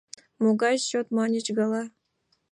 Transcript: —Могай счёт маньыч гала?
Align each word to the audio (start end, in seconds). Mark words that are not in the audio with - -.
—Могай 0.41 0.75
счёт 0.85 1.07
маньыч 1.15 1.47
гала? 1.57 1.83